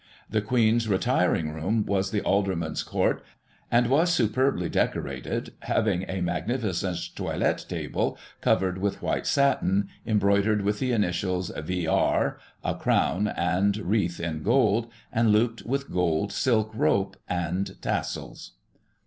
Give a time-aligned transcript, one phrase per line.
[0.27, 3.21] The Queen's retiring room was the Aldermen's Court,
[3.69, 10.79] and was superbly decorated, having a magnificent toilet table covered with white satin, embroidered with
[10.79, 17.15] the initials V.R., a crown and wreath in gold, and looped with gold silk rope
[17.29, 18.53] and tassels.